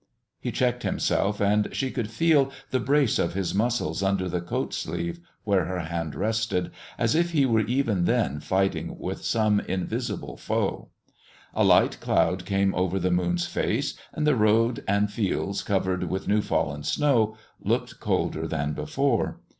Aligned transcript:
He 0.39 0.51
checked 0.51 0.81
himself, 0.81 1.39
and 1.39 1.69
she 1.73 1.91
could 1.91 2.09
feel 2.09 2.51
the 2.71 2.79
brace 2.79 3.19
of 3.19 3.35
his 3.35 3.53
muscles 3.53 4.01
under 4.01 4.27
the 4.27 4.41
coatsleeve 4.41 5.19
where 5.43 5.65
her 5.65 5.81
hand 5.81 6.15
rested, 6.15 6.71
as 6.97 7.13
if 7.13 7.33
he 7.33 7.45
were 7.45 7.59
even 7.61 8.05
then 8.05 8.39
fighting 8.39 8.97
with 8.97 9.23
some 9.23 9.59
invisible 9.59 10.37
foe. 10.37 10.89
A 11.53 11.63
light 11.63 11.99
cloud 11.99 12.45
came 12.47 12.73
over 12.73 12.97
the 12.97 13.11
moon's 13.11 13.45
face, 13.45 13.93
and 14.11 14.25
the 14.25 14.35
road 14.35 14.83
and 14.87 15.11
fields, 15.11 15.61
covered 15.61 16.05
with 16.09 16.27
new 16.27 16.41
fallen 16.41 16.81
snow, 16.81 17.37
looked 17.63 17.99
colder 17.99 18.47
than 18.47 18.73
before. 18.73 19.39